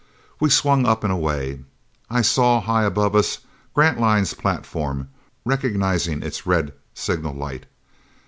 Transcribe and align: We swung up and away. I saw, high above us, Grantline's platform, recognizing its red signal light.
We 0.39 0.49
swung 0.49 0.87
up 0.87 1.03
and 1.03 1.13
away. 1.13 1.63
I 2.09 2.23
saw, 2.23 2.59
high 2.59 2.85
above 2.85 3.15
us, 3.15 3.37
Grantline's 3.75 4.33
platform, 4.33 5.09
recognizing 5.45 6.23
its 6.23 6.47
red 6.47 6.73
signal 6.95 7.35
light. 7.35 7.67